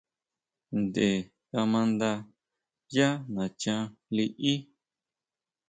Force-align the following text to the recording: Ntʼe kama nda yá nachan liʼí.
Ntʼe 0.81 1.07
kama 1.49 1.79
nda 1.91 2.09
yá 2.95 3.07
nachan 3.35 3.81
liʼí. 4.15 4.53